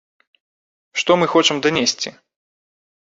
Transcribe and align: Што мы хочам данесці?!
Што 1.01 1.11
мы 1.23 1.29
хочам 1.35 1.57
данесці?! 1.67 2.09